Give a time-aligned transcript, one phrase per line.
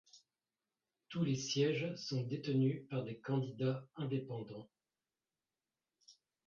[1.09, 4.67] Tous les sièges sont détenus par des candidats indépendants.